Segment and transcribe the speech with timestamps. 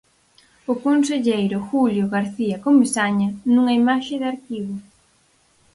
[0.71, 4.75] O conselleiro Julio García Comesaña nunha imaxe de arquivo.